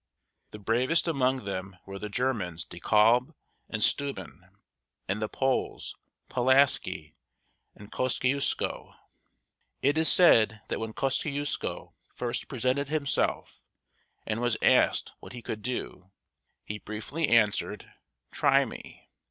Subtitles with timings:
[0.49, 3.35] The bravest among them were the Germans De Kalb´
[3.69, 4.49] and Steu´ben,
[5.07, 5.95] and the Poles
[6.27, 7.13] Pu las´kĭ
[7.75, 8.95] and Kos ci us´ko.
[9.83, 13.61] It is said that when Kosciusko first presented himself,
[14.25, 16.09] and was asked what he could do,
[16.63, 17.91] he briefly answered:
[18.31, 19.07] "Try me."